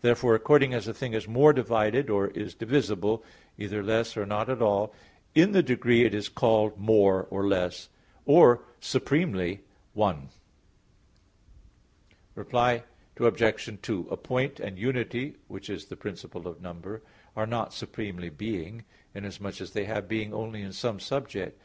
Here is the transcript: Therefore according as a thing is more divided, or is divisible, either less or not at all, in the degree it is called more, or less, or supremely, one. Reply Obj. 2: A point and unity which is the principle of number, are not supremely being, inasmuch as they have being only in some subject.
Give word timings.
Therefore 0.00 0.36
according 0.36 0.72
as 0.74 0.86
a 0.86 0.94
thing 0.94 1.12
is 1.12 1.26
more 1.26 1.52
divided, 1.52 2.08
or 2.08 2.28
is 2.28 2.54
divisible, 2.54 3.24
either 3.58 3.82
less 3.82 4.16
or 4.16 4.24
not 4.24 4.48
at 4.48 4.62
all, 4.62 4.94
in 5.34 5.50
the 5.50 5.60
degree 5.60 6.04
it 6.04 6.14
is 6.14 6.28
called 6.28 6.78
more, 6.78 7.26
or 7.30 7.48
less, 7.48 7.88
or 8.24 8.62
supremely, 8.78 9.62
one. 9.92 10.28
Reply 12.36 12.84
Obj. 13.16 13.78
2: 13.82 14.06
A 14.08 14.16
point 14.16 14.60
and 14.60 14.78
unity 14.78 15.34
which 15.48 15.68
is 15.68 15.86
the 15.86 15.96
principle 15.96 16.46
of 16.46 16.62
number, 16.62 17.02
are 17.34 17.44
not 17.44 17.74
supremely 17.74 18.28
being, 18.30 18.84
inasmuch 19.16 19.60
as 19.60 19.72
they 19.72 19.86
have 19.86 20.06
being 20.06 20.32
only 20.32 20.62
in 20.62 20.72
some 20.72 21.00
subject. 21.00 21.58